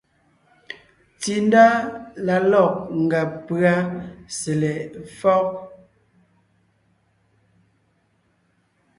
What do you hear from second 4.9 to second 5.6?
éfɔ́g.